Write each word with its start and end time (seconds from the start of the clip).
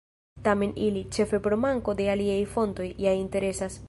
Tamen 0.45 0.71
ili, 0.85 1.03
ĉefe 1.17 1.39
pro 1.47 1.59
manko 1.67 1.95
de 2.01 2.07
aliaj 2.15 2.39
fontoj, 2.57 2.89
ja 3.07 3.15
interesas. 3.21 3.79